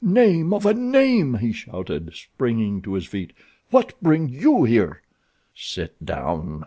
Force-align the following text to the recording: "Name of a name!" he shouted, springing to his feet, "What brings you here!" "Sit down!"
"Name 0.03 0.51
of 0.51 0.65
a 0.65 0.73
name!" 0.73 1.35
he 1.35 1.51
shouted, 1.51 2.15
springing 2.15 2.81
to 2.81 2.93
his 2.95 3.05
feet, 3.05 3.33
"What 3.69 3.93
brings 4.01 4.31
you 4.31 4.63
here!" 4.63 5.03
"Sit 5.53 6.03
down!" 6.03 6.59